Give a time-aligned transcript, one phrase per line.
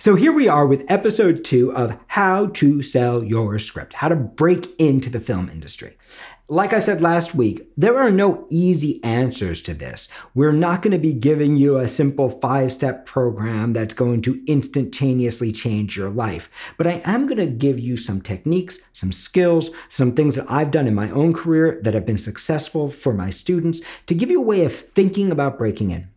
[0.00, 4.16] So here we are with episode two of How to Sell Your Script, how to
[4.16, 5.98] break into the film industry.
[6.48, 10.08] Like I said last week, there are no easy answers to this.
[10.34, 14.42] We're not going to be giving you a simple five step program that's going to
[14.46, 16.48] instantaneously change your life.
[16.78, 20.70] But I am going to give you some techniques, some skills, some things that I've
[20.70, 24.40] done in my own career that have been successful for my students to give you
[24.40, 26.08] a way of thinking about breaking in.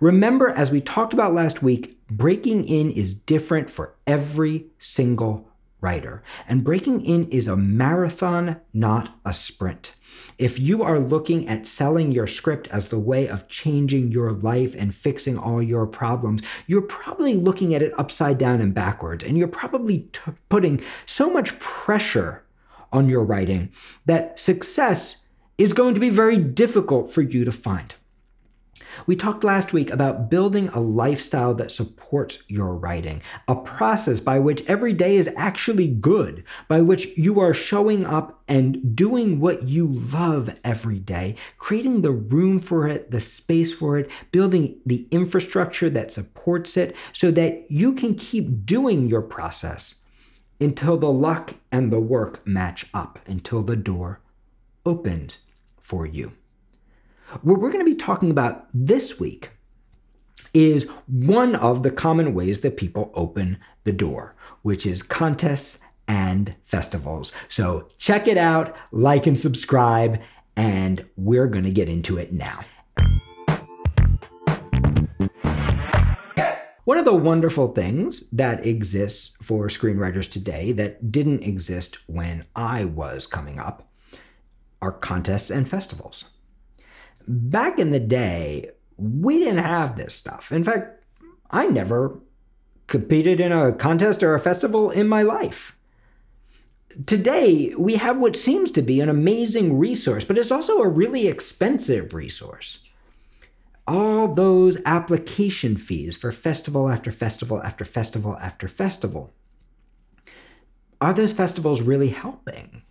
[0.00, 5.48] Remember, as we talked about last week, breaking in is different for every single
[5.80, 6.22] writer.
[6.46, 9.94] And breaking in is a marathon, not a sprint.
[10.36, 14.74] If you are looking at selling your script as the way of changing your life
[14.74, 19.22] and fixing all your problems, you're probably looking at it upside down and backwards.
[19.22, 22.44] And you're probably t- putting so much pressure
[22.92, 23.70] on your writing
[24.06, 25.16] that success
[25.58, 27.94] is going to be very difficult for you to find.
[29.06, 34.38] We talked last week about building a lifestyle that supports your writing, a process by
[34.38, 39.64] which every day is actually good, by which you are showing up and doing what
[39.64, 45.06] you love every day, creating the room for it, the space for it, building the
[45.10, 49.96] infrastructure that supports it so that you can keep doing your process
[50.60, 54.20] until the luck and the work match up, until the door
[54.84, 55.38] opens
[55.80, 56.32] for you.
[57.42, 59.50] What we're going to be talking about this week
[60.54, 66.54] is one of the common ways that people open the door, which is contests and
[66.64, 67.30] festivals.
[67.48, 70.22] So check it out, like and subscribe,
[70.56, 72.60] and we're going to get into it now.
[76.86, 82.86] One of the wonderful things that exists for screenwriters today that didn't exist when I
[82.86, 83.86] was coming up
[84.80, 86.24] are contests and festivals
[87.28, 90.50] back in the day, we didn't have this stuff.
[90.50, 91.04] In fact,
[91.50, 92.18] I never
[92.86, 95.76] competed in a contest or a festival in my life.
[97.06, 101.28] Today, we have what seems to be an amazing resource, but it's also a really
[101.28, 102.80] expensive resource.
[103.86, 109.32] All those application fees for festival after festival after festival after festival.
[111.00, 112.82] Are those festivals really helping?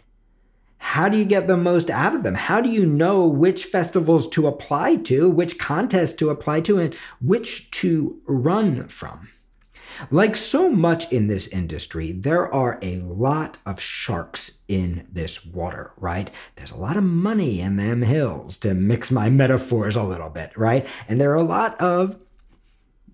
[0.88, 2.34] How do you get the most out of them?
[2.34, 6.96] How do you know which festivals to apply to, which contests to apply to, and
[7.20, 9.28] which to run from?
[10.12, 15.92] Like so much in this industry, there are a lot of sharks in this water,
[15.98, 16.32] right?
[16.56, 20.58] There's a lot of money in them hills, to mix my metaphors a little bit,
[20.58, 20.88] right?
[21.10, 22.16] And there are a lot of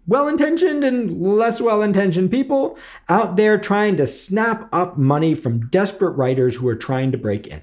[0.08, 2.78] well intentioned and less well intentioned people
[3.10, 7.48] out there trying to snap up money from desperate writers who are trying to break
[7.48, 7.62] in.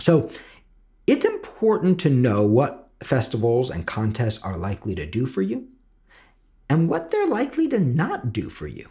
[0.00, 0.30] So
[1.06, 5.68] it's important to know what festivals and contests are likely to do for you
[6.70, 8.88] and what they're likely to not do for you.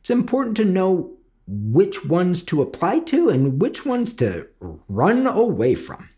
[0.00, 4.48] It's important to know which ones to apply to and which ones to
[4.88, 6.08] run away from.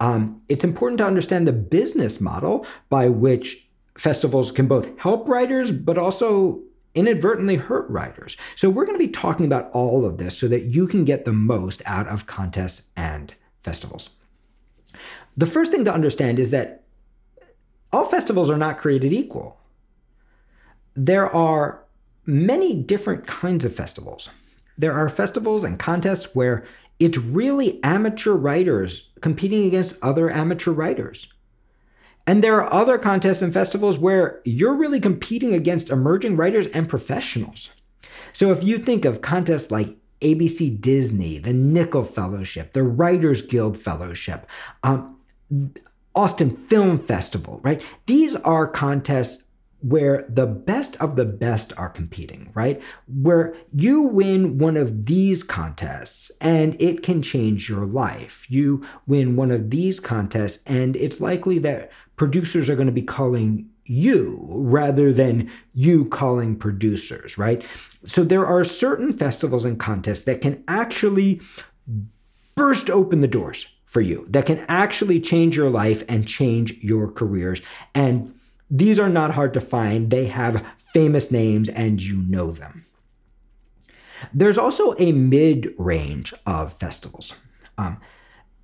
[0.00, 3.65] Um, it's important to understand the business model by which
[3.96, 6.60] festivals can both help writers, but also
[6.94, 8.36] inadvertently hurt writers.
[8.54, 11.24] So we're going to be talking about all of this so that you can get
[11.24, 14.10] the most out of contests and festivals.
[15.36, 16.84] The first thing to understand is that
[17.92, 19.58] all festivals are not created equal.
[20.94, 21.84] There are
[22.24, 24.30] many different kinds of festivals.
[24.78, 26.66] There are festivals and contests where
[26.98, 31.28] it's really amateur writers competing against other amateur writers.
[32.26, 36.88] And there are other contests and festivals where you're really competing against emerging writers and
[36.88, 37.70] professionals.
[38.32, 43.78] So if you think of contests like ABC Disney, the Nicholl Fellowship, the Writers Guild
[43.78, 44.46] Fellowship,
[44.82, 45.16] um,
[46.14, 47.84] Austin Film Festival, right?
[48.06, 49.44] These are contests
[49.80, 52.82] where the best of the best are competing, right?
[53.06, 58.46] Where you win one of these contests and it can change your life.
[58.50, 63.02] You win one of these contests and it's likely that producers are going to be
[63.02, 67.64] calling you rather than you calling producers, right?
[68.04, 71.40] So there are certain festivals and contests that can actually
[72.56, 77.10] burst open the doors for you, that can actually change your life and change your
[77.10, 77.62] careers.
[77.94, 78.34] And
[78.70, 80.10] these are not hard to find.
[80.10, 82.84] They have famous names and you know them.
[84.32, 87.34] There's also a mid range of festivals
[87.78, 88.00] um,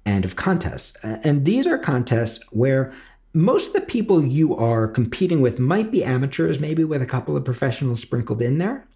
[0.04, 0.96] and of contests.
[1.02, 2.92] And these are contests where
[3.34, 7.36] most of the people you are competing with might be amateurs, maybe with a couple
[7.36, 8.86] of professionals sprinkled in there,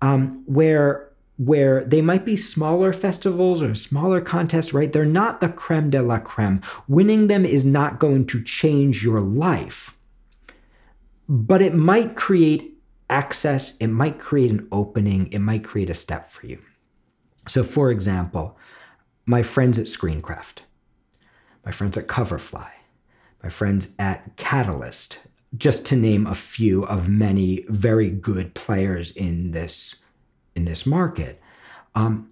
[0.00, 1.08] um, where
[1.38, 4.92] where they might be smaller festivals or smaller contests, right?
[4.92, 6.60] They're not the creme de la creme.
[6.86, 9.96] Winning them is not going to change your life,
[11.32, 16.30] but it might create access, it might create an opening, it might create a step
[16.30, 16.58] for you.
[17.48, 18.58] So, for example,
[19.24, 20.58] my friends at Screencraft,
[21.64, 22.68] my friends at Coverfly,
[23.42, 25.20] my friends at Catalyst,
[25.56, 29.96] just to name a few of many very good players in this
[30.54, 31.40] in this market.
[31.94, 32.30] Um,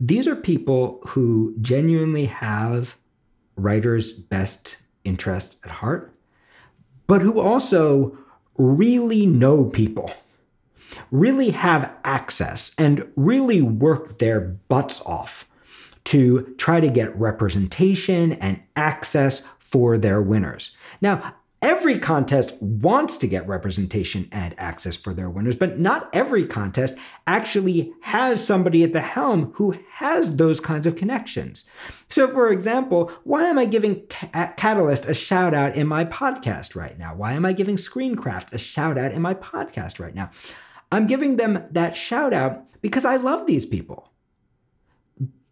[0.00, 2.96] these are people who genuinely have
[3.54, 6.12] writers' best interests at heart,
[7.06, 8.18] but who also
[8.60, 10.12] really know people,
[11.10, 15.48] really have access, and really work their butts off
[16.04, 20.72] to try to get representation and access for their winners.
[21.00, 26.46] Now, Every contest wants to get representation and access for their winners, but not every
[26.46, 26.94] contest
[27.26, 31.64] actually has somebody at the helm who has those kinds of connections.
[32.08, 36.74] So, for example, why am I giving uh, Catalyst a shout out in my podcast
[36.74, 37.14] right now?
[37.14, 40.30] Why am I giving Screencraft a shout out in my podcast right now?
[40.90, 44.10] I'm giving them that shout out because I love these people.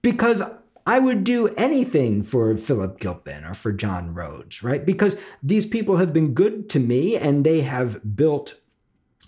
[0.01, 0.41] Because
[0.89, 4.87] I would do anything for Philip Gilpin or for John Rhodes, right?
[4.87, 8.55] Because these people have been good to me and they have built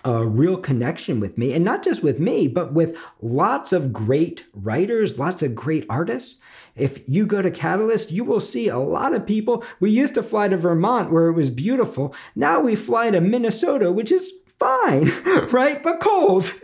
[0.02, 4.46] a real connection with me, and not just with me, but with lots of great
[4.54, 6.40] writers, lots of great artists.
[6.76, 9.62] If you go to Catalyst, you will see a lot of people.
[9.80, 12.14] We used to fly to Vermont where it was beautiful.
[12.34, 15.10] Now we fly to Minnesota, which is fine,
[15.50, 15.82] right?
[15.82, 16.54] But cold.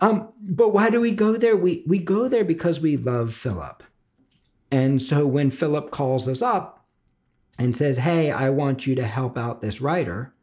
[0.00, 1.58] Um, but why do we go there?
[1.58, 3.82] We we go there because we love Philip.
[4.70, 6.86] And so when Philip calls us up
[7.58, 10.34] and says, Hey, I want you to help out this writer,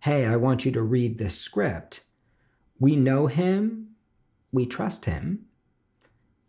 [0.00, 2.04] hey, I want you to read this script,
[2.78, 3.88] we know him,
[4.52, 5.46] we trust him,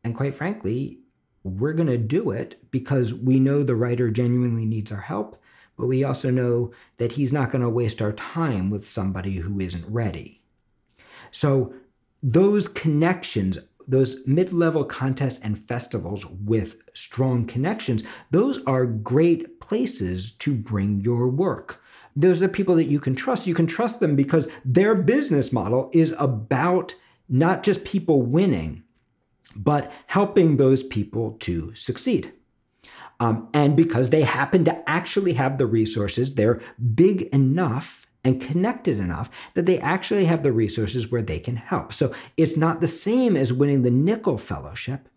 [0.04, 1.00] and quite frankly,
[1.44, 5.42] we're going to do it because we know the writer genuinely needs our help,
[5.78, 9.60] but we also know that he's not going to waste our time with somebody who
[9.60, 10.42] isn't ready.
[11.32, 11.74] So,
[12.24, 13.58] those connections
[13.92, 21.02] those mid level contests and festivals with strong connections, those are great places to bring
[21.02, 21.84] your work.
[22.16, 23.48] Those are the people that you can trust.
[23.48, 26.96] You can trust them because their business model is about
[27.30, 28.84] not just people winning,
[29.56, 32.34] but helping those people to succeed.
[33.20, 36.62] Um, and because they happen to actually have the resources, they're
[36.96, 41.94] big enough and connected enough that they actually have the resources where they can help.
[41.94, 45.08] So it's not the same as winning the Nicholl Fellowship.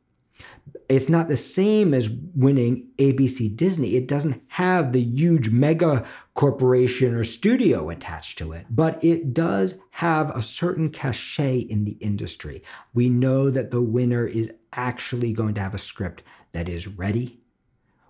[0.88, 3.96] It's not the same as winning ABC Disney.
[3.96, 9.74] It doesn't have the huge mega corporation or studio attached to it, but it does
[9.90, 12.62] have a certain cachet in the industry.
[12.92, 16.22] We know that the winner is actually going to have a script
[16.52, 17.40] that is ready.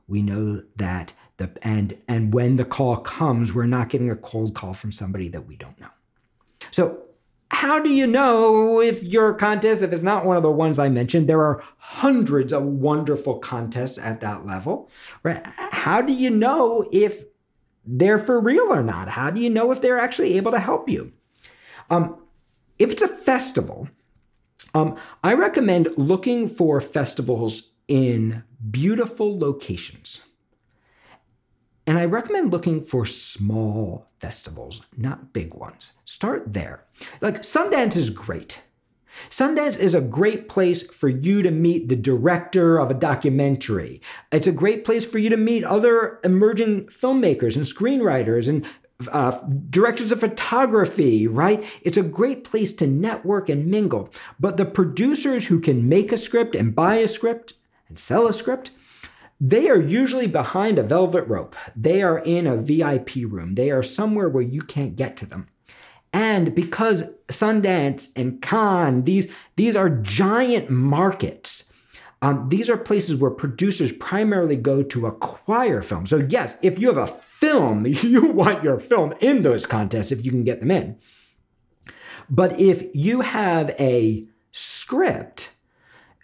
[0.09, 4.55] We know that the, and and when the call comes, we're not getting a cold
[4.55, 5.91] call from somebody that we don't know.
[6.71, 7.05] So
[7.51, 10.89] how do you know if your contest, if it's not one of the ones I
[10.89, 14.91] mentioned, there are hundreds of wonderful contests at that level,
[15.23, 15.45] right?
[15.47, 17.23] How do you know if
[17.85, 19.09] they're for real or not?
[19.09, 21.13] How do you know if they're actually able to help you?
[21.91, 22.17] Um,
[22.79, 23.89] if it's a festival,
[24.75, 30.23] um, I recommend looking for festivals in beautiful locations.
[31.87, 35.93] And I recommend looking for small festivals, not big ones.
[36.05, 36.85] Start there.
[37.21, 38.63] Like Sundance is great.
[39.29, 44.01] Sundance is a great place for you to meet the director of a documentary.
[44.33, 48.67] It's a great place for you to meet other emerging filmmakers and screenwriters and
[49.13, 49.39] uh,
[49.71, 51.65] directors of photography, right?
[51.83, 54.11] It's a great place to network and mingle.
[54.41, 57.55] But the producers who can make a script and buy a script
[57.89, 58.71] and sell a script,
[59.47, 61.55] they are usually behind a velvet rope.
[61.77, 63.57] They are in a VIP room.
[63.57, 65.49] They are somewhere where you can't get to them.
[66.15, 71.65] And because Sundance and Cannes, these, these are giant markets.
[72.23, 76.09] Um, these are places where producers primarily go to acquire films.
[76.09, 80.25] So, yes, if you have a film, you want your film in those contests if
[80.25, 80.99] you can get them in.
[82.31, 85.51] But if you have a script,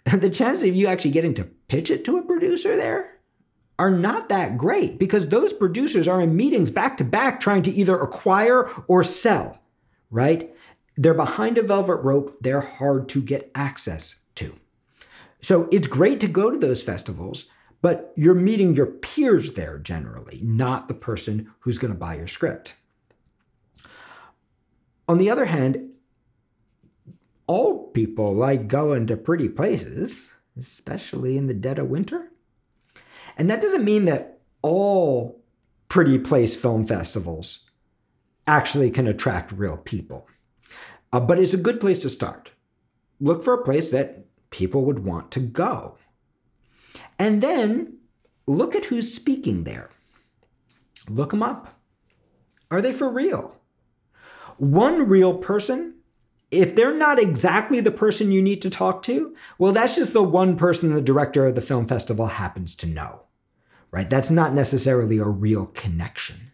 [0.11, 3.17] the chances of you actually getting to pitch it to a producer there
[3.79, 7.71] are not that great because those producers are in meetings back to back trying to
[7.71, 9.57] either acquire or sell,
[10.09, 10.53] right?
[10.97, 14.53] They're behind a velvet rope, they're hard to get access to.
[15.39, 17.45] So it's great to go to those festivals,
[17.81, 22.27] but you're meeting your peers there generally, not the person who's going to buy your
[22.27, 22.73] script.
[25.07, 25.91] On the other hand,
[27.47, 30.27] all people like going to pretty places
[30.57, 32.31] especially in the dead of winter.
[33.37, 35.41] And that doesn't mean that all
[35.89, 37.61] pretty place film festivals
[38.47, 40.27] actually can attract real people.
[41.13, 42.51] Uh, but it's a good place to start.
[43.19, 45.97] Look for a place that people would want to go.
[47.19, 47.97] And then
[48.47, 49.89] look at who's speaking there.
[51.09, 51.79] Look them up.
[52.69, 53.55] Are they for real?
[54.57, 55.95] One real person,
[56.51, 60.21] if they're not exactly the person you need to talk to, well, that's just the
[60.21, 63.23] one person the director of the film festival happens to know,
[63.89, 64.09] right?
[64.09, 66.51] That's not necessarily a real connection.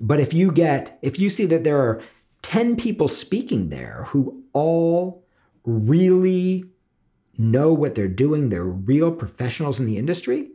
[0.00, 2.02] But if you get, if you see that there are
[2.42, 5.24] 10 people speaking there who all
[5.64, 6.64] really
[7.38, 10.50] know what they're doing, they're real professionals in the industry,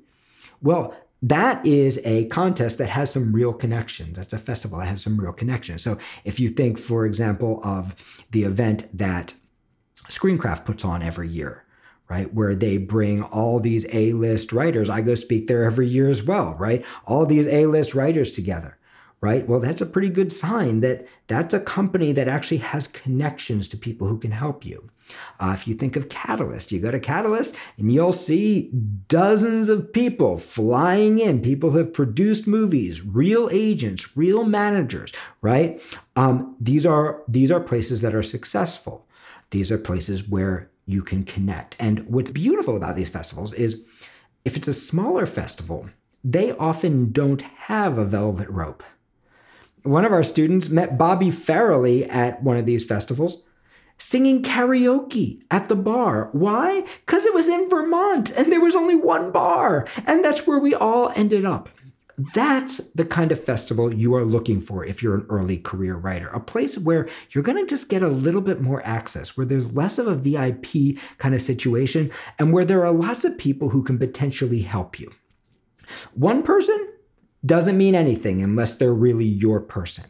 [0.62, 4.18] well, that is a contest that has some real connections.
[4.18, 5.82] That's a festival that has some real connections.
[5.82, 7.96] So if you think, for example, of
[8.32, 9.34] the event that
[10.10, 11.66] Screencraft puts on every year,
[12.10, 12.34] right?
[12.34, 14.90] Where they bring all these A list writers.
[14.90, 16.86] I go speak there every year as well, right?
[17.06, 18.78] All these A list writers together
[19.22, 19.48] right?
[19.48, 23.78] Well, that's a pretty good sign that that's a company that actually has connections to
[23.78, 24.90] people who can help you.
[25.40, 28.72] Uh, if you think of Catalyst, you go to Catalyst and you'll see
[29.08, 35.12] dozens of people flying in, people who have produced movies, real agents, real managers,
[35.42, 35.82] right?
[36.16, 39.08] Um, these are these are places that are successful.
[39.52, 41.76] These are places where you can connect.
[41.80, 43.82] And what's beautiful about these festivals is
[44.46, 45.90] if it's a smaller festival,
[46.24, 48.84] they often don't have a velvet rope
[49.88, 53.38] one of our students met Bobby Farrelly at one of these festivals
[53.98, 56.30] singing karaoke at the bar.
[56.32, 56.86] Why?
[57.06, 59.88] Because it was in Vermont and there was only one bar.
[60.06, 61.70] And that's where we all ended up.
[62.34, 66.30] That's the kind of festival you are looking for if you're an early career writer,
[66.30, 69.76] a place where you're going to just get a little bit more access, where there's
[69.76, 73.84] less of a VIP kind of situation, and where there are lots of people who
[73.84, 75.12] can potentially help you.
[76.16, 76.88] One person
[77.46, 80.06] doesn't mean anything unless they're really your person.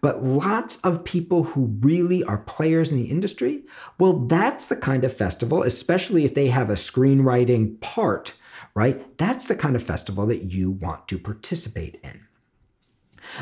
[0.00, 3.64] But lots of people who really are players in the industry,
[3.98, 8.34] well, that's the kind of festival, especially if they have a screenwriting part,
[8.74, 9.16] right?
[9.18, 12.26] That's the kind of festival that you want to participate in.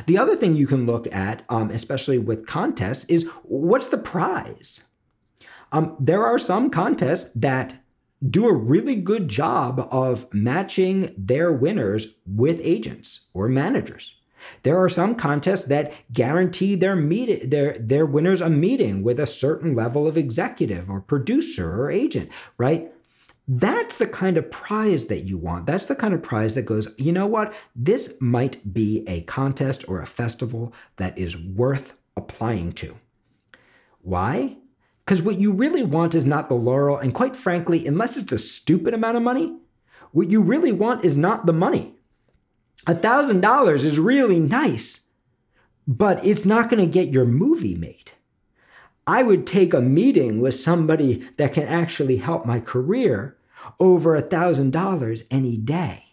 [0.06, 4.85] The other thing you can look at, um, especially with contests, is what's the prize?
[5.73, 7.75] Um, there are some contests that
[8.28, 14.19] do a really good job of matching their winners with agents or managers.
[14.62, 19.26] There are some contests that guarantee their meet their their winners a meeting with a
[19.26, 22.92] certain level of executive or producer or agent, right?
[23.52, 25.66] That's the kind of prize that you want.
[25.66, 27.52] That's the kind of prize that goes, you know what?
[27.75, 32.97] This might be a contest or a festival that is worth applying to.
[34.02, 34.56] Why?
[35.04, 36.99] Because what you really want is not the laurel.
[36.99, 39.56] And quite frankly, unless it's a stupid amount of money,
[40.12, 41.97] what you really want is not the money.
[42.87, 45.00] A $1,000 is really nice,
[45.87, 48.12] but it's not going to get your movie made.
[49.06, 53.37] I would take a meeting with somebody that can actually help my career
[53.78, 56.04] over a $1,000 any day.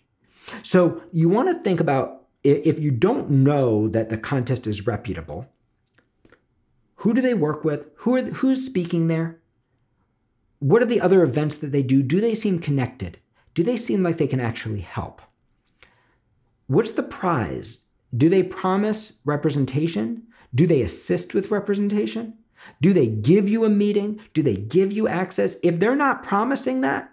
[0.64, 5.48] So you want to think about if you don't know that the contest is reputable,
[6.98, 7.88] who do they work with?
[7.98, 9.40] Who are who's speaking there?
[10.60, 12.02] What are the other events that they do?
[12.02, 13.20] Do they seem connected?
[13.54, 15.22] Do they seem like they can actually help?
[16.68, 17.86] What's the prize?
[18.16, 20.24] Do they promise representation?
[20.54, 22.36] Do they assist with representation?
[22.82, 24.20] Do they give you a meeting?
[24.34, 25.58] Do they give you access?
[25.64, 27.12] If they're not promising that,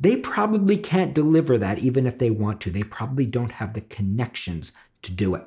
[0.00, 2.70] they probably can't deliver that even if they want to.
[2.70, 4.72] They probably don't have the connections
[5.02, 5.44] to do it.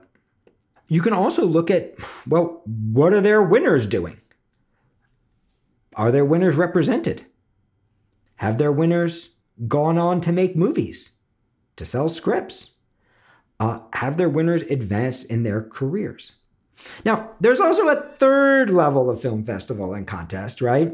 [0.87, 1.95] You can also look at,
[2.27, 4.17] well, what are their winners doing?
[5.95, 7.25] Are their winners represented?
[8.35, 9.31] Have their winners
[9.67, 11.11] gone on to make movies,
[11.75, 12.76] to sell scripts?
[13.59, 16.33] Uh, have their winners advance in their careers?
[17.03, 20.93] Now, there's also a third level of film festival and contest, right?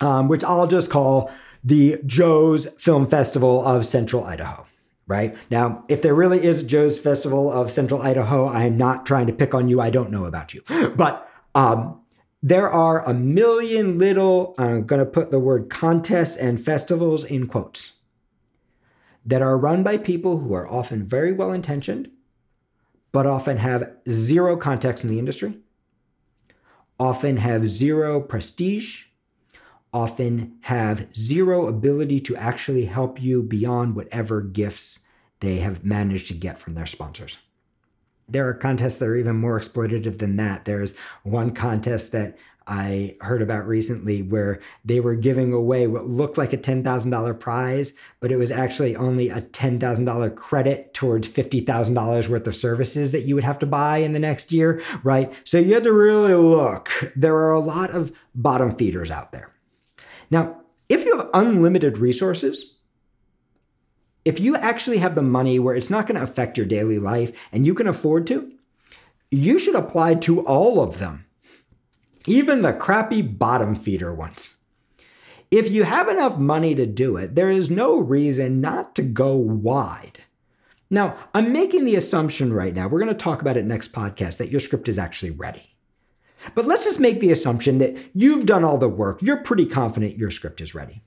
[0.00, 1.30] Um, which I'll just call
[1.62, 4.66] the Joe's Film Festival of Central Idaho
[5.10, 5.36] right?
[5.50, 9.26] Now, if there really is a Joe's Festival of Central Idaho, I am not trying
[9.26, 9.80] to pick on you.
[9.80, 10.62] I don't know about you.
[10.96, 12.00] But um,
[12.42, 17.48] there are a million little, I'm going to put the word contests and festivals in
[17.48, 17.89] quotes,
[19.24, 22.10] that are run by people who are often very well intentioned,
[23.12, 25.58] but often have zero context in the industry,
[26.98, 29.04] often have zero prestige,
[29.92, 35.00] often have zero ability to actually help you beyond whatever gifts
[35.40, 37.38] they have managed to get from their sponsors.
[38.28, 40.64] There are contests that are even more exploitative than that.
[40.64, 42.38] There's one contest that
[42.70, 47.92] I heard about recently where they were giving away what looked like a $10,000 prize,
[48.20, 53.34] but it was actually only a $10,000 credit towards $50,000 worth of services that you
[53.34, 55.32] would have to buy in the next year, right?
[55.42, 56.88] So you had to really look.
[57.16, 59.52] There are a lot of bottom feeders out there.
[60.30, 62.76] Now, if you have unlimited resources,
[64.24, 67.36] if you actually have the money where it's not going to affect your daily life
[67.50, 68.52] and you can afford to,
[69.32, 71.24] you should apply to all of them,
[72.26, 74.56] even the crappy bottom feeder ones.
[75.50, 79.34] If you have enough money to do it, there is no reason not to go
[79.34, 80.20] wide.
[80.90, 84.38] Now, I'm making the assumption right now, we're going to talk about it next podcast,
[84.38, 85.76] that your script is actually ready.
[86.54, 90.18] But let's just make the assumption that you've done all the work, you're pretty confident
[90.18, 91.02] your script is ready.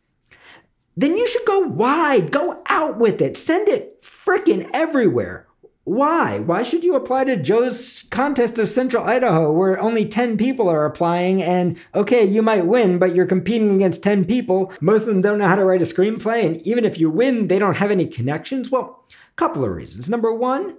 [0.95, 5.47] Then you should go wide, go out with it, send it freaking everywhere.
[5.85, 6.39] Why?
[6.39, 10.85] Why should you apply to Joe's contest of Central Idaho where only 10 people are
[10.85, 14.71] applying and okay, you might win, but you're competing against 10 people.
[14.79, 16.45] Most of them don't know how to write a screenplay.
[16.45, 18.71] And even if you win, they don't have any connections.
[18.71, 20.09] Well, a couple of reasons.
[20.09, 20.77] Number one,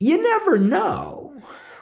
[0.00, 1.34] you never know,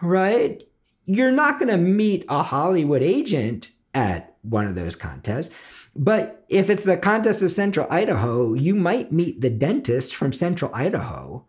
[0.03, 0.61] right?
[1.05, 5.55] You're not going to meet a Hollywood agent at one of those contests.
[5.95, 10.73] But if it's the contest of Central Idaho, you might meet the dentist from Central
[10.75, 11.47] Idaho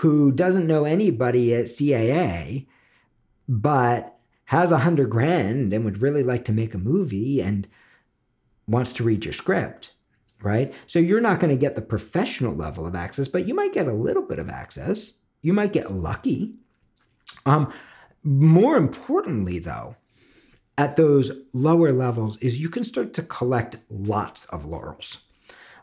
[0.00, 2.66] who doesn't know anybody at CAA,
[3.46, 7.68] but has a hundred grand and would really like to make a movie and
[8.66, 9.92] wants to read your script,
[10.40, 10.72] right?
[10.86, 13.88] So you're not going to get the professional level of access, but you might get
[13.88, 15.12] a little bit of access.
[15.42, 16.54] You might get lucky.
[17.44, 17.70] Um,
[18.22, 19.96] more importantly, though,
[20.78, 25.24] at those lower levels is you can start to collect lots of laurels.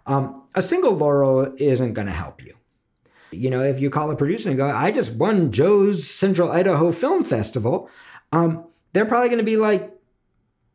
[0.08, 2.57] Um, a single laurel isn't going to help you.
[3.32, 6.92] You know, if you call a producer and go, I just won Joe's Central Idaho
[6.92, 7.90] Film Festival,
[8.32, 9.94] um, they're probably going to be like,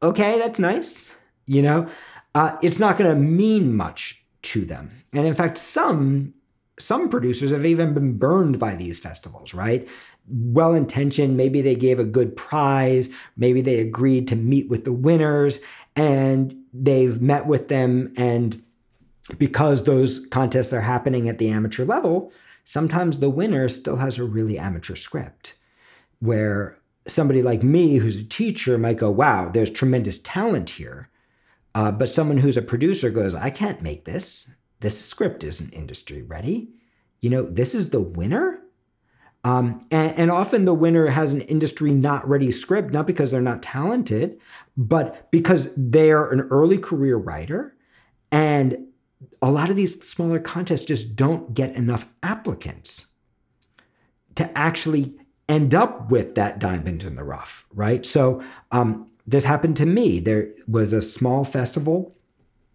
[0.03, 1.11] okay, that's nice.
[1.47, 1.89] You know,
[2.35, 4.91] uh, it's not going to mean much to them.
[5.13, 6.35] And in fact, some
[6.79, 9.87] some producers have even been burned by these festivals, right?
[10.29, 14.93] Well intentioned, maybe they gave a good prize, maybe they agreed to meet with the
[14.93, 15.61] winners,
[15.95, 18.13] and they've met with them.
[18.17, 18.63] And
[19.39, 22.33] because those contests are happening at the amateur level,
[22.65, 25.55] sometimes the winner still has a really amateur script
[26.21, 31.09] where somebody like me who's a teacher might go wow there's tremendous talent here.
[31.75, 34.51] Uh, but someone who's a producer goes i can't make this.
[34.81, 36.71] This script isn't industry ready.
[37.21, 38.59] You know this is the winner?
[39.45, 43.41] Um, and, and often the winner has an industry not ready script not because they're
[43.41, 44.41] not talented
[44.77, 47.75] but because they're an early career writer
[48.31, 48.77] and
[49.41, 53.07] a lot of these smaller contests just don't get enough applicants
[54.35, 58.07] to actually end up with that diamond in the rough, right?
[58.07, 60.21] So um, this happened to me.
[60.21, 62.17] There was a small festival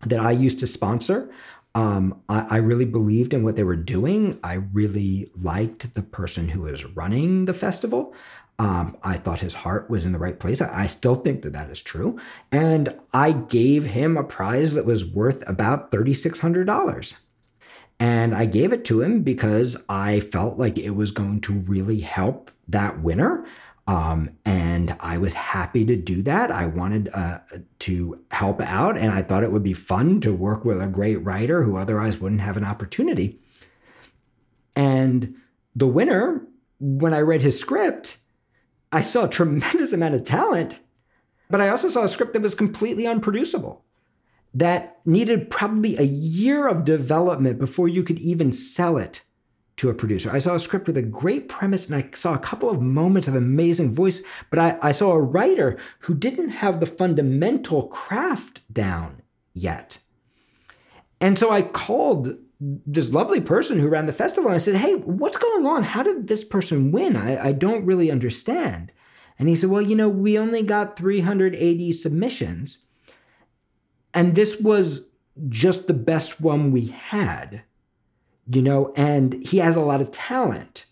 [0.05, 1.31] that I used to sponsor.
[1.75, 4.39] Um, I, I, really believed in what they were doing.
[4.43, 8.15] I really liked the person who was running the festival.
[8.59, 10.61] Um, I thought his heart was in the right place.
[10.61, 12.19] I, I, still think that that is true.
[12.51, 17.13] And I gave him a prize that was worth about $3,600.
[17.99, 21.99] And I gave it to him because I felt like it was going to really
[21.99, 23.45] help that winner.
[23.87, 26.51] Um, and I was happy to do that.
[26.51, 27.39] I wanted uh,
[27.79, 31.17] to help out, and I thought it would be fun to work with a great
[31.17, 33.39] writer who otherwise wouldn't have an opportunity.
[34.75, 35.35] And
[35.73, 36.45] the winner,
[36.79, 38.17] when I read his script,
[38.91, 40.79] I saw a tremendous amount of talent,
[41.49, 43.83] but I also saw a script that was completely unproducible,
[44.53, 49.23] that needed probably a year of development before you could even sell it
[49.77, 50.31] to a producer.
[50.31, 53.27] I saw a script with a great premise and I saw a couple of moments
[53.27, 58.61] of amazing voice, but I, I saw a writer who didn't have the fundamental craft
[58.73, 59.21] down
[59.53, 59.99] yet.
[61.21, 64.49] And so I called this lovely person who ran the festival.
[64.49, 65.83] And I said, Hey, what's going on?
[65.83, 67.15] How did this person win?
[67.15, 68.91] I, I don't really understand.
[69.37, 72.79] And he said, Well, you know, we only got 380 submissions.
[74.13, 75.07] And this was
[75.49, 77.61] just the best one we had,
[78.51, 80.87] you know, and he has a lot of talent.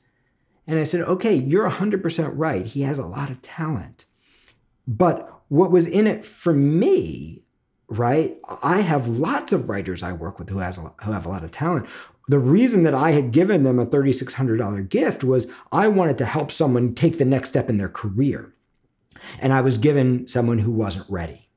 [0.68, 2.66] And I said, Okay, you're 100% right.
[2.66, 4.06] He has a lot of talent.
[4.88, 7.45] But what was in it for me
[7.88, 8.38] right?
[8.62, 11.44] I have lots of writers I work with who has a, who have a lot
[11.44, 11.88] of talent.
[12.28, 16.52] The reason that I had given them a $3600 gift was I wanted to help
[16.52, 18.54] someone take the next step in their career.
[19.40, 21.50] And I was given someone who wasn't ready.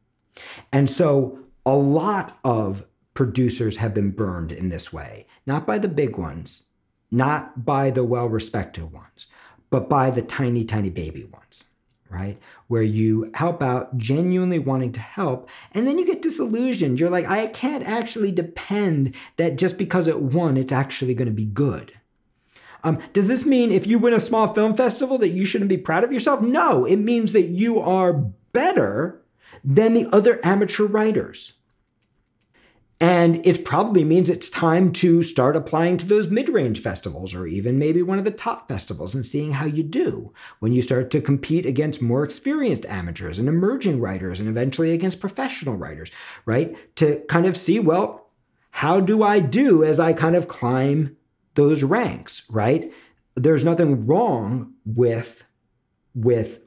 [0.73, 5.89] And so a lot of producers have been burned in this way, not by the
[5.89, 6.65] big ones,
[7.11, 9.27] not by the well-respected ones,
[9.71, 11.65] but by the tiny tiny baby ones
[12.11, 12.39] right?
[12.69, 17.01] Where you help out genuinely wanting to help, and then you get disillusioned.
[17.01, 21.33] You're like, I can't actually depend that just because it won, it's actually going to
[21.33, 21.93] be good.
[22.85, 25.77] Um, does this mean if you win a small film festival that you shouldn't be
[25.77, 26.41] proud of yourself?
[26.41, 29.21] No, it means that you are better
[29.65, 31.55] than the other amateur writers.
[33.01, 37.47] And it probably means it's time to start applying to those mid range festivals or
[37.47, 41.13] even maybe one of the top festivals and seeing how you do when you start
[41.13, 46.11] to compete against more experienced amateurs and emerging writers and eventually against professional writers,
[46.45, 46.77] right?
[46.97, 48.31] To kind of see, well,
[48.71, 51.17] how do I do as I kind of climb
[51.55, 52.93] those ranks, right?
[53.37, 55.45] There's nothing wrong with,
[56.17, 56.61] with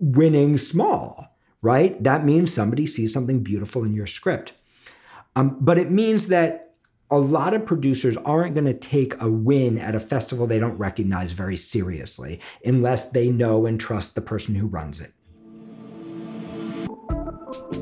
[0.00, 2.02] winning small, right?
[2.02, 4.52] That means somebody sees something beautiful in your script.
[5.36, 6.74] Um, but it means that
[7.10, 10.76] a lot of producers aren't going to take a win at a festival they don't
[10.76, 15.12] recognize very seriously unless they know and trust the person who runs it.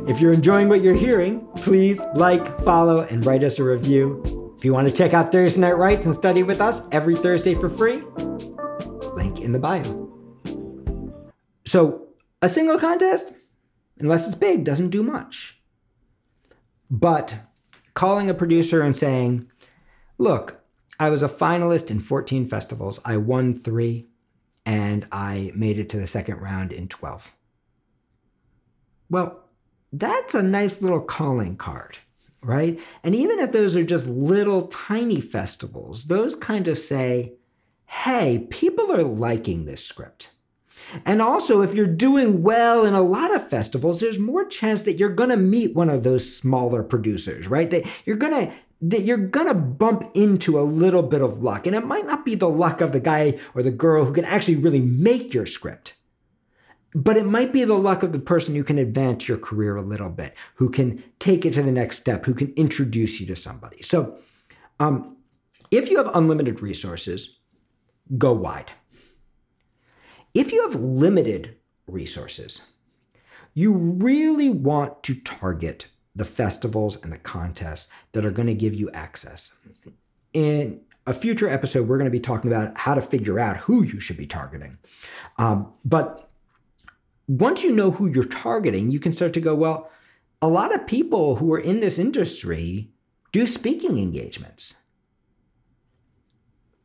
[0.07, 4.55] If you're enjoying what you're hearing, please like, follow, and write us a review.
[4.59, 7.55] If you want to check out Thursday Night Writes and study with us every Thursday
[7.55, 8.03] for free,
[9.15, 9.83] link in the bio.
[11.67, 12.09] So,
[12.43, 13.33] a single contest,
[13.99, 15.54] unless it's big, doesn't do much.
[16.95, 17.35] But
[17.95, 19.51] calling a producer and saying,
[20.17, 20.61] look,
[21.01, 24.07] I was a finalist in 14 festivals, I won three,
[24.65, 27.35] and I made it to the second round in 12.
[29.11, 29.43] Well,
[29.93, 31.99] that's a nice little calling card,
[32.41, 32.79] right?
[33.03, 37.33] And even if those are just little tiny festivals, those kind of say,
[37.87, 40.31] hey, people are liking this script.
[41.05, 44.99] And also, if you're doing well in a lot of festivals, there's more chance that
[44.99, 47.71] you're going to meet one of those smaller producers, right?
[47.71, 48.53] That you're going to
[48.83, 51.67] that you're going to bump into a little bit of luck.
[51.67, 54.27] And it might not be the luck of the guy or the girl who can
[54.27, 55.95] actually really make your script.
[56.95, 59.83] But it might be the luck of the person who can advance your career a
[59.83, 63.37] little bit, who can take it to the next step, who can introduce you to
[63.37, 63.83] somebody.
[63.83, 64.19] So,
[64.79, 65.17] um,
[65.71, 67.39] if you have unlimited resources,
[68.19, 68.71] go wide.
[70.35, 72.61] If you have limited resources,
[73.55, 78.75] you really want to target the festivals and the contests that are going to give
[78.75, 79.55] you access.
[80.33, 83.85] In a future episode, we're going to be talking about how to figure out who
[83.85, 84.79] you should be targeting.
[85.39, 86.29] Um, but
[87.29, 89.91] once you know who you're targeting, you can start to go, well,
[90.43, 92.91] a lot of people who are in this industry
[93.33, 94.75] do speaking engagements,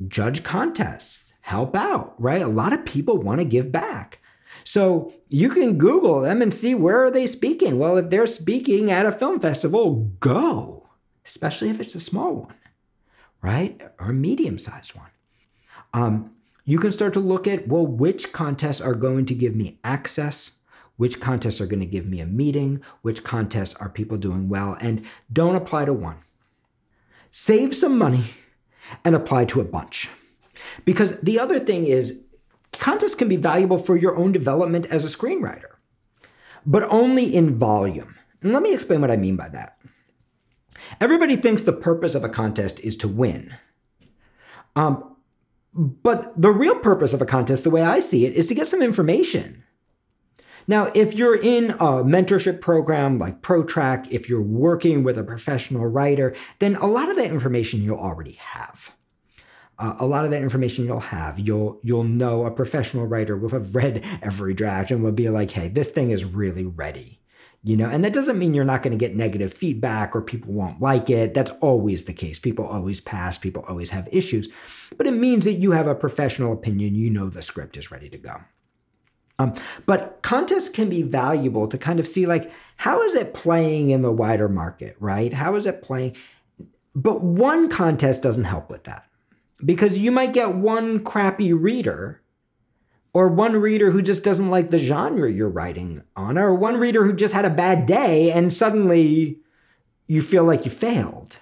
[0.08, 2.44] judge contests, help out, right?
[2.44, 4.20] A lot of people want to give back.
[4.64, 7.80] So you can Google them and see where are they speaking.
[7.80, 10.90] Well, if they're speaking at a film festival, go,
[11.26, 12.54] especially if it's a small one,
[13.42, 13.82] right?
[14.00, 15.10] Or a medium-sized one.
[15.92, 16.36] Um,
[16.66, 20.52] you can start to look at, well, which contests are going to give me access?
[20.98, 22.82] Which contests are going to give me a meeting?
[23.02, 24.78] Which contests are people doing well?
[24.80, 26.18] And don't apply to one.
[27.32, 28.26] Save some money
[29.04, 30.10] and apply to a bunch.
[30.86, 32.22] Because the other thing is,
[32.74, 35.76] contests can be valuable for your own development as a screenwriter,
[36.66, 38.16] but only in volume.
[38.42, 39.78] And let me explain what I mean by that.
[41.02, 43.54] Everybody thinks the purpose of a contest is to win.
[44.76, 45.16] Um,
[45.74, 48.68] but the real purpose of a contest, the way I see it, is to get
[48.68, 49.64] some information.
[50.68, 55.88] Now, if you're in a mentorship program like ProTrack, if you're working with a professional
[55.88, 58.92] writer, then a lot of that information you'll already have
[59.80, 61.40] uh, a lot of that information you'll have.
[61.40, 65.52] You'll you'll know a professional writer will have read every draft and will be like,
[65.52, 67.20] "Hey, this thing is really ready."
[67.62, 70.54] You know, and that doesn't mean you're not going to get negative feedback or people
[70.54, 71.34] won't like it.
[71.34, 72.40] That's always the case.
[72.40, 74.48] People always pass, people always have issues.
[74.96, 78.08] But it means that you have a professional opinion, you know the script is ready
[78.10, 78.38] to go.
[79.40, 83.90] Um, but contests can be valuable to kind of see like how is it playing
[83.90, 85.34] in the wider market, right?
[85.34, 86.16] How is it playing?
[86.96, 89.09] But one contest doesn't help with that
[89.64, 92.22] because you might get one crappy reader
[93.14, 97.04] or one reader who just doesn't like the genre you're writing on or one reader
[97.04, 99.40] who just had a bad day and suddenly
[100.08, 101.38] you feel like you failed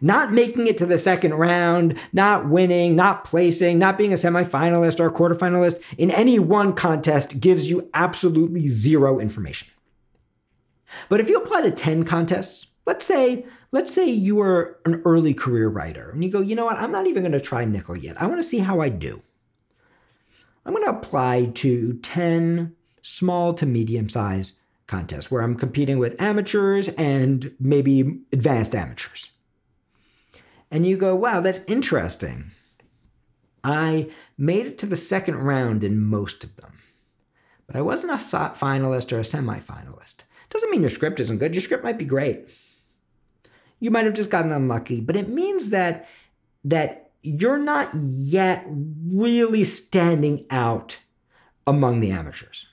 [0.00, 5.00] not making it to the second round, not winning, not placing, not being a semifinalist
[5.00, 9.68] or a quarterfinalist in any one contest gives you absolutely zero information.
[11.08, 15.34] But if you apply to 10 contests, let's say let's say you are an early
[15.34, 18.00] career writer and you go, you know what, I'm not even going to try Nicholl
[18.00, 18.22] yet.
[18.22, 19.20] I want to see how I do.
[20.64, 24.52] I'm going to apply to 10 small to medium size
[24.86, 29.30] contests where I'm competing with amateurs and maybe advanced amateurs.
[30.70, 32.52] And you go, wow, that's interesting.
[33.64, 34.08] I
[34.38, 36.78] made it to the second round in most of them,
[37.66, 40.22] but I wasn't a finalist or a semifinalist.
[40.50, 41.56] Doesn't mean your script isn't good.
[41.56, 42.48] Your script might be great.
[43.84, 46.08] You might have just gotten unlucky, but it means that
[46.64, 51.00] that you're not yet really standing out
[51.66, 52.66] among the amateurs.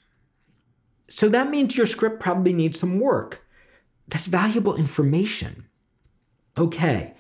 [1.10, 3.46] So that means your script probably needs some work.
[4.08, 5.66] That's valuable information.
[6.58, 7.14] Okay,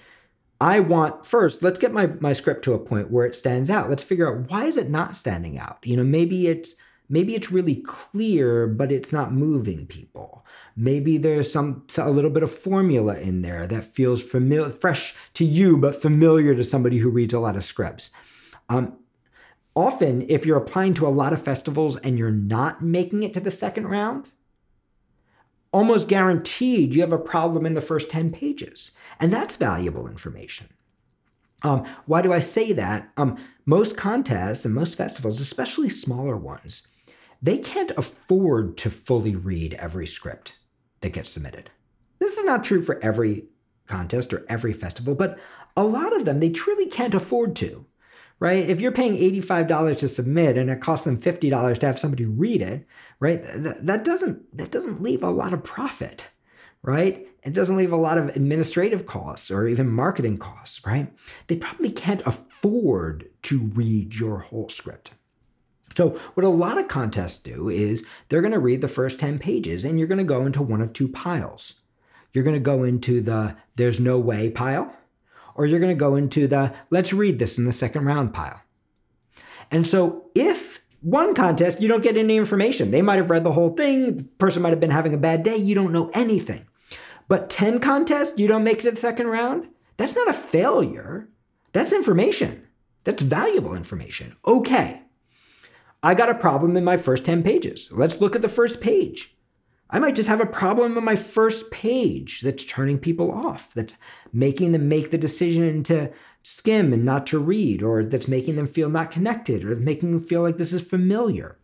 [0.61, 3.89] I want first, let's get my, my script to a point where it stands out.
[3.89, 5.79] Let's figure out why is it not standing out?
[5.83, 6.75] You know, maybe it's
[7.11, 10.45] maybe it's really clear, but it's not moving people.
[10.75, 15.45] Maybe there's some a little bit of formula in there that feels familiar, fresh to
[15.45, 18.09] you, but familiar to somebody who reads a lot of scripts.
[18.69, 18.97] Um,
[19.75, 23.41] often, if you're applying to a lot of festivals and you're not making it to
[23.41, 24.29] the second round,
[25.73, 28.91] almost guaranteed you have a problem in the first 10 pages.
[29.19, 30.69] And that's valuable information.
[31.63, 33.11] Um, why do I say that?
[33.17, 36.87] Um, most contests and most festivals, especially smaller ones,
[37.41, 40.57] they can't afford to fully read every script
[41.01, 41.69] that gets submitted.
[42.19, 43.45] This is not true for every
[43.87, 45.39] contest or every festival, but
[45.75, 47.85] a lot of them they truly can't afford to
[48.41, 48.67] right?
[48.67, 52.61] If you're paying $85 to submit and it costs them $50 to have somebody read
[52.61, 52.85] it,
[53.19, 53.45] right?
[53.45, 56.27] Th- that doesn't that doesn't leave a lot of profit,
[56.81, 57.27] right?
[57.43, 61.13] It doesn't leave a lot of administrative costs or even marketing costs, right?
[61.47, 65.11] They probably can't afford to read your whole script.
[65.95, 69.39] So, what a lot of contests do is they're going to read the first 10
[69.39, 71.73] pages and you're going to go into one of two piles.
[72.33, 74.95] You're going to go into the there's no way pile,
[75.55, 78.61] or you're going to go into the let's read this in the second round pile.
[79.69, 82.91] And so if one contest, you don't get any information.
[82.91, 84.17] They might have read the whole thing.
[84.17, 85.57] The person might have been having a bad day.
[85.57, 86.67] You don't know anything.
[87.27, 89.69] But 10 contests, you don't make it to the second round.
[89.97, 91.29] That's not a failure.
[91.73, 92.67] That's information.
[93.03, 94.35] That's valuable information.
[94.45, 95.01] Okay.
[96.03, 97.91] I got a problem in my first 10 pages.
[97.91, 99.35] Let's look at the first page.
[99.89, 103.95] I might just have a problem on my first page that's turning people off, that's
[104.31, 106.11] making them make the decision to
[106.43, 110.23] skim and not to read, or that's making them feel not connected, or making them
[110.23, 111.57] feel like this is familiar.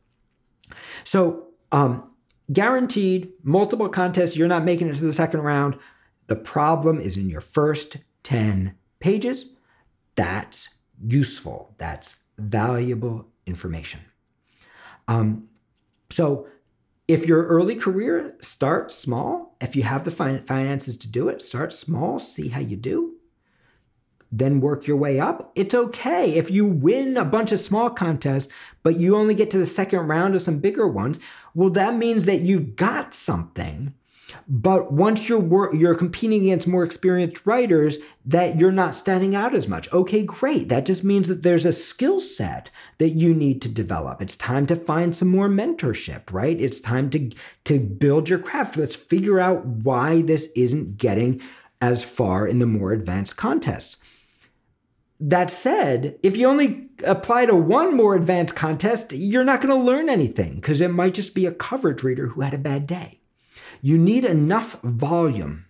[1.05, 2.11] So, um,
[2.51, 5.77] guaranteed multiple contests, you're not making it to the second round.
[6.27, 9.45] The problem is in your first 10 pages.
[10.15, 10.69] That's
[11.01, 14.01] useful, that's valuable information.
[15.07, 15.47] Um,
[16.09, 16.47] so,
[17.07, 19.55] if your early career, start small.
[19.61, 23.13] If you have the finances to do it, start small, see how you do.
[24.29, 25.53] Then work your way up.
[25.55, 28.51] It's okay if you win a bunch of small contests,
[28.83, 31.17] but you only get to the second round of some bigger ones.
[31.55, 33.93] Well, that means that you've got something
[34.47, 39.67] but once you're you're competing against more experienced writers, that you're not standing out as
[39.67, 39.91] much.
[39.93, 40.69] Okay, great.
[40.69, 44.21] That just means that there's a skill set that you need to develop.
[44.21, 46.59] It's time to find some more mentorship, right?
[46.59, 47.31] It's time to
[47.65, 48.77] to build your craft.
[48.77, 51.41] Let's figure out why this isn't getting
[51.81, 53.97] as far in the more advanced contests.
[55.19, 59.83] That said, if you only apply to one more advanced contest, you're not going to
[59.83, 63.19] learn anything because it might just be a coverage reader who had a bad day.
[63.81, 65.65] You need enough volume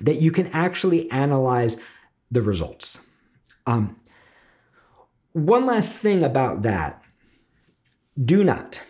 [0.00, 1.76] that you can actually analyze
[2.30, 2.98] the results.
[3.66, 3.96] Um,
[5.32, 7.02] one last thing about that
[8.22, 8.80] do not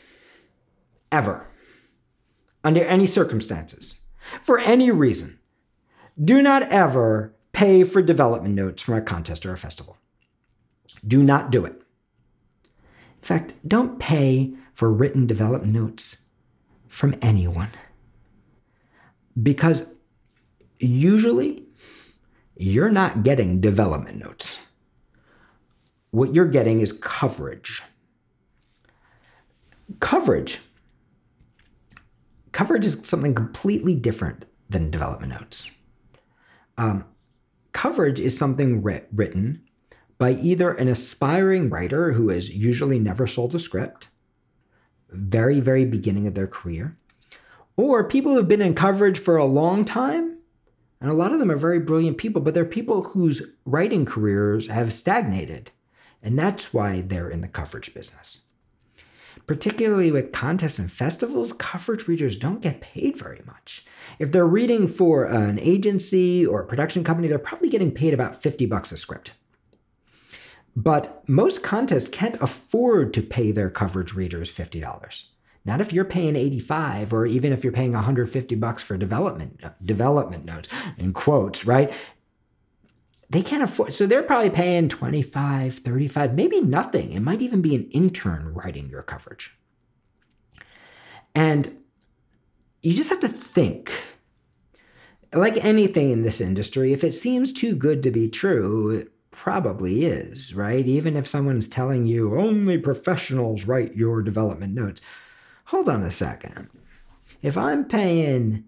[1.11, 1.47] ever,
[2.62, 3.97] under any circumstances,
[4.42, 5.38] for any reason,
[6.23, 9.97] do not ever pay for development notes from a contest or a festival.
[11.07, 11.73] Do not do it.
[11.73, 16.19] In fact, don't pay for written development notes
[16.87, 17.71] from anyone.
[19.40, 19.87] Because
[20.79, 21.64] usually
[22.57, 24.59] you're not getting development notes.
[26.11, 27.83] What you're getting is coverage.
[30.01, 30.61] Coverage.
[32.53, 35.70] Coverage is something completely different than development notes.
[36.79, 37.05] Um,
[37.72, 39.62] coverage is something writ- written
[40.18, 44.09] by either an aspiring writer who has usually never sold a script,
[45.11, 46.96] very, very beginning of their career,
[47.77, 50.39] or people who've been in coverage for a long time.
[51.01, 54.69] And a lot of them are very brilliant people, but they're people whose writing careers
[54.69, 55.71] have stagnated.
[56.23, 58.43] And that's why they're in the coverage business.
[59.47, 63.85] Particularly with contests and festivals, coverage readers don't get paid very much.
[64.19, 68.43] If they're reading for an agency or a production company, they're probably getting paid about
[68.43, 69.33] 50 bucks a script.
[70.75, 75.25] But most contests can't afford to pay their coverage readers $50.
[75.66, 80.44] Not if you're paying 85 or even if you're paying 150 bucks for development development
[80.44, 81.92] notes in quotes, right?
[83.29, 87.12] They can't afford so they're probably paying 25, 35, maybe nothing.
[87.12, 89.59] It might even be an intern writing your coverage.
[91.35, 91.76] And
[92.83, 93.90] you just have to think.
[95.33, 100.05] Like anything in this industry, if it seems too good to be true, it probably
[100.05, 100.87] is, right?
[100.87, 105.02] Even if someone's telling you only professionals write your development notes.
[105.66, 106.68] Hold on a second.
[107.42, 108.64] If I'm paying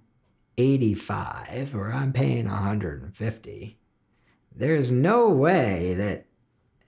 [0.57, 3.79] 85 or I'm paying 150,
[4.55, 6.27] there's no way that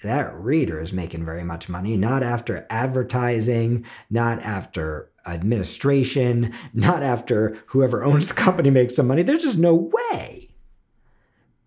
[0.02, 7.58] that reader is making very much money, not after advertising, not after administration, not after
[7.66, 9.22] whoever owns the company makes some money.
[9.22, 10.48] There's just no way.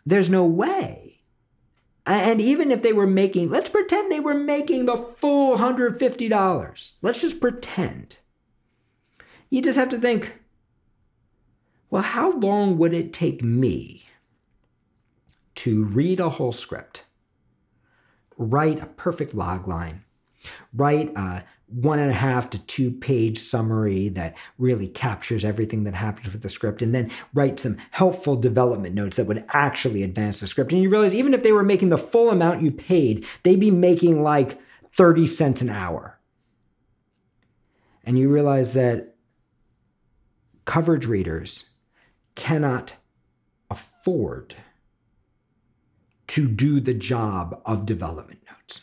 [0.06, 1.22] There's no way.
[2.06, 6.94] And even if they were making, let's pretend they were making the full $150.
[7.02, 8.18] Let's just pretend.
[9.54, 10.40] You just have to think,
[11.92, 14.04] well, how long would it take me
[15.54, 17.04] to read a whole script,
[18.36, 20.06] write a perfect log line,
[20.74, 25.94] write a one and a half to two page summary that really captures everything that
[25.94, 30.40] happens with the script, and then write some helpful development notes that would actually advance
[30.40, 30.74] the script.
[30.74, 33.70] And you realize even if they were making the full amount you paid, they'd be
[33.70, 34.60] making like
[34.98, 36.18] 30 cents an hour.
[38.04, 39.13] And you realize that
[40.66, 41.66] coverage readers
[42.36, 42.96] cannot
[43.70, 44.56] afford
[46.28, 48.82] to do the job of development notes.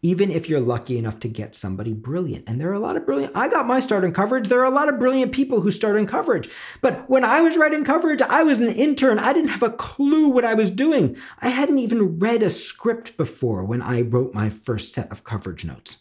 [0.00, 3.04] Even if you're lucky enough to get somebody brilliant, and there are a lot of
[3.04, 4.48] brilliant, I got my start in coverage.
[4.48, 6.48] There are a lot of brilliant people who start in coverage.
[6.80, 9.18] But when I was writing coverage, I was an intern.
[9.18, 11.16] I didn't have a clue what I was doing.
[11.40, 15.64] I hadn't even read a script before when I wrote my first set of coverage
[15.64, 15.98] notes.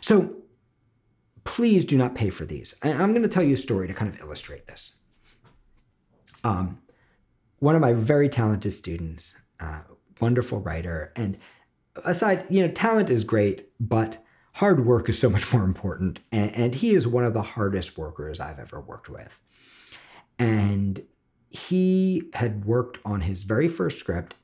[0.00, 0.41] So
[1.44, 2.74] please do not pay for these.
[2.82, 4.96] I'm going to tell you a story to kind of illustrate this.
[6.44, 6.80] Um,
[7.58, 9.82] one of my very talented students, uh,
[10.20, 11.12] wonderful writer.
[11.16, 11.38] And
[12.04, 14.24] aside, you know, talent is great, but
[14.54, 16.20] hard work is so much more important.
[16.30, 19.38] And, and he is one of the hardest workers I've ever worked with.
[20.38, 21.02] And
[21.50, 24.34] he had worked on his very first script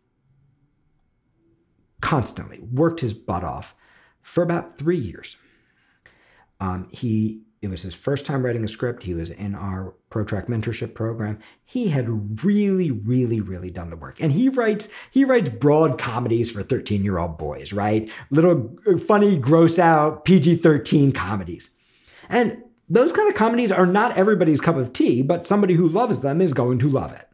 [2.00, 3.74] constantly, worked his butt off
[4.22, 5.36] for about three years.
[6.60, 9.02] Um, he it was his first time writing a script.
[9.02, 11.40] He was in our ProTrack mentorship program.
[11.64, 14.20] He had really, really, really done the work.
[14.20, 18.10] And he writes, he writes broad comedies for 13-year-old boys, right?
[18.30, 21.70] Little funny, gross out PG-13 comedies.
[22.28, 26.20] And those kind of comedies are not everybody's cup of tea, but somebody who loves
[26.20, 27.28] them is going to love it.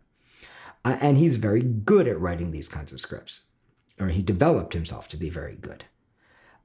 [0.87, 3.48] Uh, and he's very good at writing these kinds of scripts,
[4.00, 5.84] or he developed himself to be very good.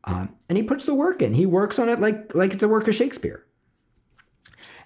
[0.06, 1.34] Um, and he puts the work in.
[1.34, 3.46] He works on it like like it's a work of Shakespeare.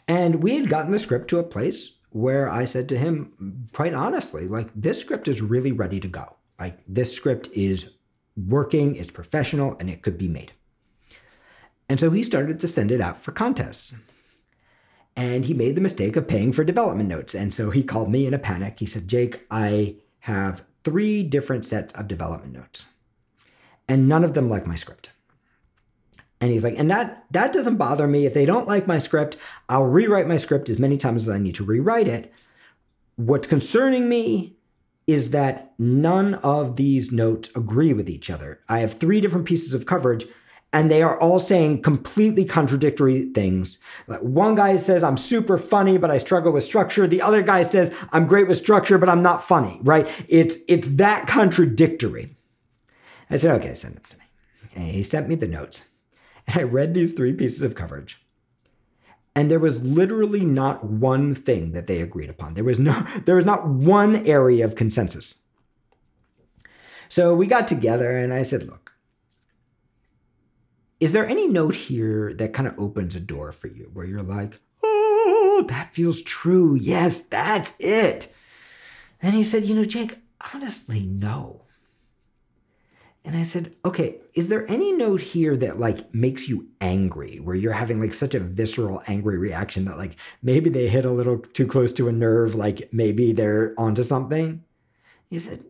[0.08, 3.94] And we had gotten the script to a place where I said to him, quite
[3.94, 6.36] honestly, like, this script is really ready to go.
[6.60, 7.92] Like, this script is
[8.36, 10.52] working, it's professional, and it could be made.
[11.90, 13.96] And so he started to send it out for contests.
[15.16, 17.34] And he made the mistake of paying for development notes.
[17.34, 18.80] And so he called me in a panic.
[18.80, 22.86] He said, Jake, I have three different sets of development notes,
[23.88, 25.10] and none of them like my script.
[26.42, 28.26] And he's like, and that that doesn't bother me.
[28.26, 29.38] If they don't like my script,
[29.70, 32.34] I'll rewrite my script as many times as I need to rewrite it.
[33.16, 34.58] What's concerning me
[35.08, 38.60] is that none of these notes agree with each other.
[38.68, 40.26] I have three different pieces of coverage
[40.74, 43.78] and they are all saying completely contradictory things.
[44.08, 47.06] Like one guy says, I'm super funny, but I struggle with structure.
[47.06, 50.10] The other guy says, I'm great with structure, but I'm not funny, right?
[50.28, 52.36] It's, it's that contradictory.
[53.30, 54.24] I said, okay, send them to me.
[54.76, 55.84] And he sent me the notes.
[56.48, 58.20] And I read these three pieces of coverage.
[59.36, 62.54] And there was literally not one thing that they agreed upon.
[62.54, 65.36] There was no there was not one area of consensus.
[67.10, 68.94] So we got together and I said, look,
[71.00, 74.24] is there any note here that kind of opens a door for you where you're
[74.24, 76.76] like, oh, that feels true.
[76.76, 78.34] Yes, that's it.
[79.22, 80.18] And he said, you know, Jake,
[80.54, 81.63] honestly, no.
[83.26, 87.56] And I said, okay, is there any note here that like makes you angry, where
[87.56, 91.40] you're having like such a visceral, angry reaction that like maybe they hit a little
[91.40, 94.64] too close to a nerve, like maybe they're onto something?
[95.30, 95.64] He said,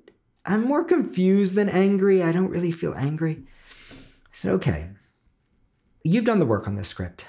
[0.45, 2.23] I'm more confused than angry.
[2.23, 3.43] I don't really feel angry.
[3.91, 3.95] I
[4.31, 4.89] said, okay,
[6.03, 7.27] you've done the work on this script.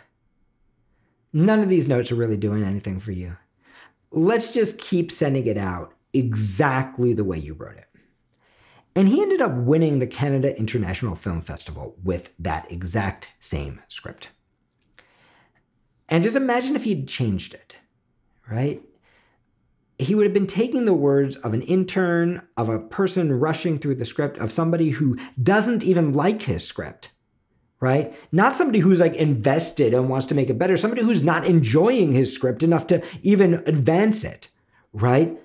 [1.35, 3.37] None of these notes are really doing anything for you.
[4.11, 7.89] Let's just keep sending it out exactly the way you wrote it.
[8.97, 14.28] And he ended up winning the Canada International Film Festival with that exact same script.
[16.09, 17.76] And just imagine if he'd changed it,
[18.49, 18.82] right?
[19.99, 23.97] He would have been taking the words of an intern, of a person rushing through
[23.97, 27.11] the script, of somebody who doesn't even like his script,
[27.80, 28.14] right?
[28.30, 32.12] Not somebody who's like invested and wants to make it better, somebody who's not enjoying
[32.12, 34.49] his script enough to even advance it,
[34.92, 35.40] right?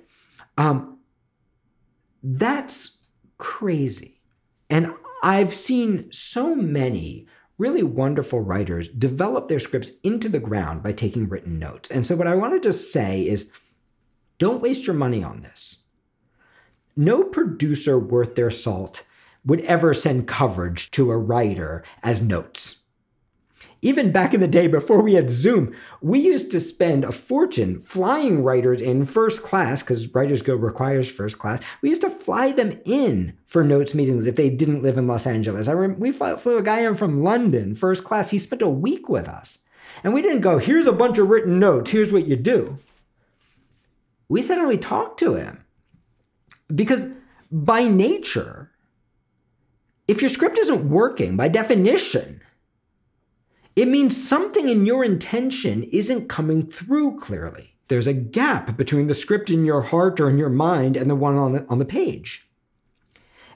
[0.58, 1.00] Um,
[2.22, 2.99] that's
[3.40, 4.22] crazy.
[4.70, 7.28] And I've seen so many
[7.58, 11.90] really wonderful writers develop their scripts into the ground by taking written notes.
[11.90, 13.50] And so, what I wanted to say is
[14.38, 15.78] don't waste your money on this.
[16.96, 19.04] No producer worth their salt
[19.46, 22.79] would ever send coverage to a writer as notes.
[23.82, 27.80] Even back in the day before we had Zoom, we used to spend a fortune
[27.80, 31.64] flying writers in first class, because Writers Guild requires first class.
[31.82, 35.26] We used to fly them in for notes meetings if they didn't live in Los
[35.26, 35.70] Angeles.
[35.70, 38.32] I remember we flew a guy in from London, first class.
[38.32, 39.60] He spent a week with us.
[40.04, 42.78] And we didn't go, here's a bunch of written notes, here's what you do.
[44.28, 45.66] We we talked to him.
[46.74, 47.08] Because
[47.52, 48.72] by nature,
[50.08, 52.42] if your script isn't working, by definition,
[53.80, 57.78] it means something in your intention isn't coming through clearly.
[57.88, 61.16] There's a gap between the script in your heart or in your mind and the
[61.16, 62.46] one on the, on the page.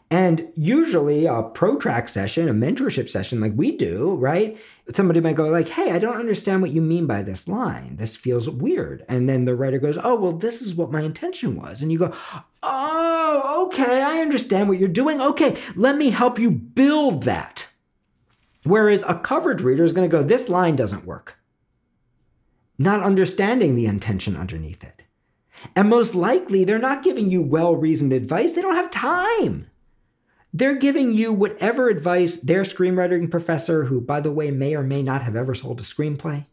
[0.10, 4.58] And usually a ProTrack session, a mentorship session like we do, right?
[4.94, 7.98] Somebody might go like, "Hey, I don't understand what you mean by this line.
[7.98, 11.58] This feels weird." And then the writer goes, "Oh, well, this is what my intention
[11.58, 12.14] was." And you go,
[12.62, 15.20] "Oh, okay, I understand what you're doing.
[15.20, 17.73] Okay, let me help you build that."
[18.64, 21.38] Whereas a coverage reader is going to go, "This line doesn't work."
[22.78, 25.04] Not understanding the intention underneath it.
[25.76, 28.54] And most likely, they're not giving you well reasoned advice.
[28.54, 29.68] They don't have time.
[30.54, 35.02] They're giving you whatever advice their screenwriting professor, who, by the way, may or may
[35.02, 36.46] not have ever sold a screenplay,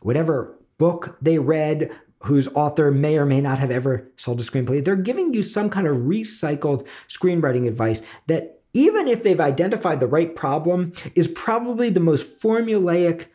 [0.00, 1.90] whatever book they read,
[2.24, 5.68] whose author may or may not have ever sold a screenplay, they're giving you some
[5.68, 11.88] kind of recycled screenwriting advice that, even if they've identified the right problem, is probably
[11.88, 13.26] the most formulaic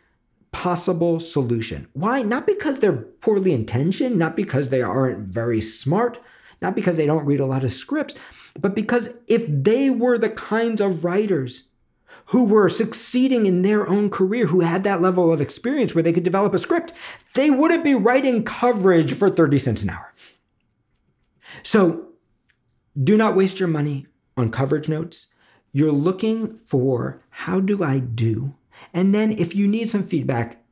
[0.51, 1.87] possible solution.
[1.93, 2.21] Why?
[2.21, 6.19] Not because they're poorly intentioned, not because they aren't very smart,
[6.61, 8.13] not because they don't read a lot of scripts,
[8.59, 11.63] but because if they were the kinds of writers
[12.25, 16.13] who were succeeding in their own career, who had that level of experience where they
[16.13, 16.93] could develop a script,
[17.33, 20.13] they wouldn't be writing coverage for 30 cents an hour.
[21.63, 22.09] So
[23.01, 24.05] do not waste your money
[24.37, 25.27] on coverage notes.
[25.71, 28.55] You're looking for how do I do?
[28.93, 30.63] And then if you need some feedback,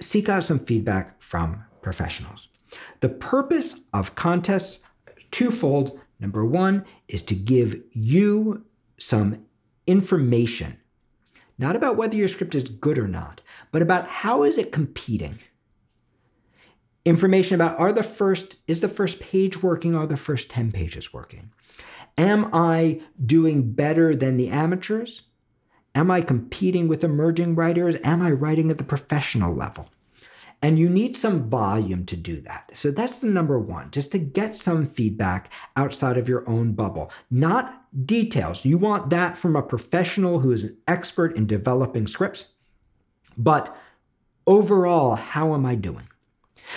[0.00, 2.48] seek out some feedback from professionals.
[3.00, 4.80] The purpose of contests
[5.30, 8.64] twofold Number one is to give you
[8.98, 9.44] some
[9.86, 10.78] information,
[11.58, 13.40] not about whether your script is good or not,
[13.70, 15.38] but about how is it competing.
[17.04, 19.94] Information about are the first, is the first page working?
[19.94, 21.52] Are the first 10 pages working?
[22.16, 25.22] Am I doing better than the amateurs?
[25.94, 27.96] Am I competing with emerging writers?
[28.02, 29.88] Am I writing at the professional level?
[30.62, 32.70] And you need some volume to do that.
[32.74, 37.12] So that's the number one, just to get some feedback outside of your own bubble,
[37.30, 38.64] not details.
[38.64, 42.52] You want that from a professional who is an expert in developing scripts.
[43.36, 43.76] But
[44.46, 46.08] overall, how am I doing?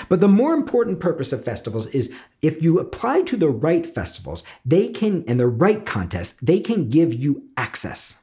[0.10, 2.12] But the more important purpose of festivals is
[2.42, 6.90] if you apply to the right festivals, they can, and the right contests, they can
[6.90, 8.22] give you access.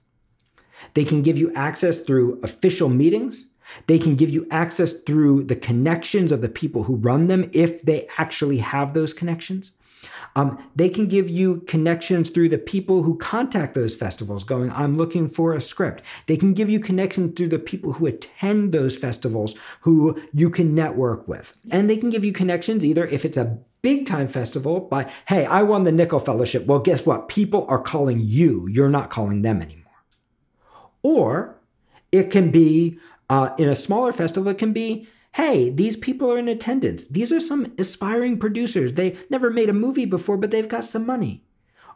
[0.95, 3.49] They can give you access through official meetings.
[3.87, 7.83] They can give you access through the connections of the people who run them if
[7.83, 9.73] they actually have those connections.
[10.37, 14.97] Um, they can give you connections through the people who contact those festivals, going, I'm
[14.97, 16.03] looking for a script.
[16.27, 20.75] They can give you connections through the people who attend those festivals who you can
[20.75, 21.57] network with.
[21.71, 25.45] And they can give you connections either if it's a big time festival by, hey,
[25.45, 26.65] I won the Nicholl Fellowship.
[26.67, 27.29] Well, guess what?
[27.29, 29.85] People are calling you, you're not calling them anymore.
[31.03, 31.61] Or
[32.11, 32.99] it can be
[33.29, 37.05] uh, in a smaller festival, it can be hey, these people are in attendance.
[37.07, 38.93] These are some aspiring producers.
[38.93, 41.43] They never made a movie before, but they've got some money.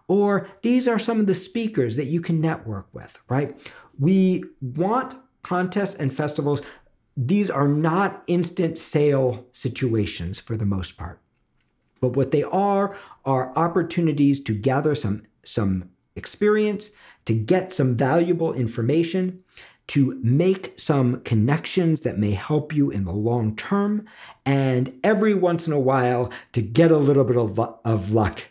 [0.09, 3.57] Or these are some of the speakers that you can network with, right?
[3.97, 6.62] We want contests and festivals.
[7.16, 11.20] These are not instant sale situations for the most part.
[12.01, 16.91] But what they are are opportunities to gather some, some experience,
[17.26, 19.45] to get some valuable information,
[19.89, 24.07] to make some connections that may help you in the long term,
[24.47, 28.49] and every once in a while to get a little bit of, of luck.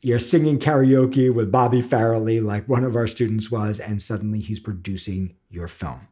[0.00, 4.60] You're singing karaoke with Bobby Farrelly, like one of our students was, and suddenly he's
[4.60, 6.06] producing your film.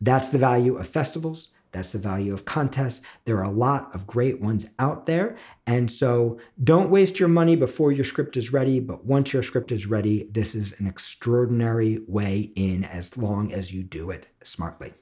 [0.00, 1.48] That's the value of festivals.
[1.76, 3.02] That's the value of contests.
[3.26, 5.36] There are a lot of great ones out there.
[5.66, 8.80] And so don't waste your money before your script is ready.
[8.80, 13.74] But once your script is ready, this is an extraordinary way in as long as
[13.74, 14.94] you do it smartly.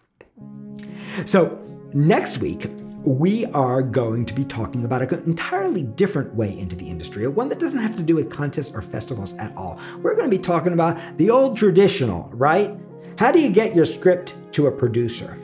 [1.26, 2.68] So, next week,
[3.04, 7.48] we are going to be talking about an entirely different way into the industry, one
[7.50, 9.78] that doesn't have to do with contests or festivals at all.
[10.02, 12.76] We're going to be talking about the old traditional, right?
[13.16, 15.38] How do you get your script to a producer?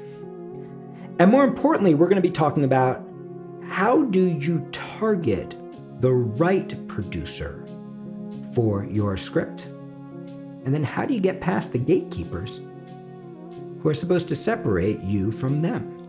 [1.20, 3.06] And more importantly, we're going to be talking about
[3.68, 5.54] how do you target
[6.00, 7.62] the right producer
[8.54, 9.66] for your script?
[10.64, 12.62] And then how do you get past the gatekeepers
[13.82, 16.08] who are supposed to separate you from them?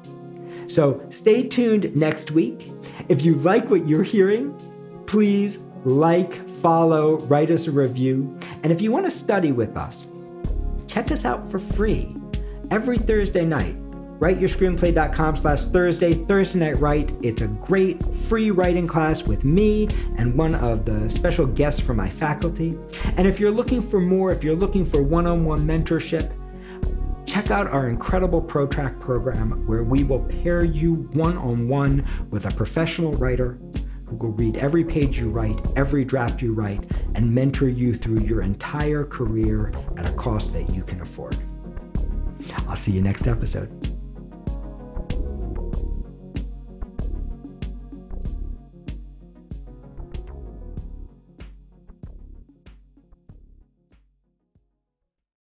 [0.65, 2.71] So stay tuned next week.
[3.09, 4.57] If you like what you're hearing,
[5.07, 8.39] please like, follow, write us a review.
[8.63, 10.07] And if you want to study with us,
[10.87, 12.15] check us out for free
[12.69, 13.75] every Thursday night.
[14.21, 17.11] WriteYourScreenplay.com slash Thursday, Thursday Night Write.
[17.23, 21.97] It's a great free writing class with me and one of the special guests from
[21.97, 22.77] my faculty.
[23.17, 26.31] And if you're looking for more, if you're looking for one on one mentorship,
[27.25, 32.45] check out our incredible ProTrack program where we will pair you one on one with
[32.45, 33.57] a professional writer
[34.05, 36.83] who will read every page you write, every draft you write,
[37.15, 41.35] and mentor you through your entire career at a cost that you can afford.
[42.67, 43.90] I'll see you next episode.